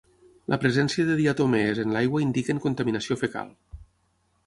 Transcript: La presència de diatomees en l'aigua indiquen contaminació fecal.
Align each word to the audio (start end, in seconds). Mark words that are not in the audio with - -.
La 0.53 0.57
presència 0.63 1.09
de 1.09 1.17
diatomees 1.19 1.83
en 1.85 1.95
l'aigua 1.99 2.25
indiquen 2.25 2.65
contaminació 2.67 3.23
fecal. 3.25 3.57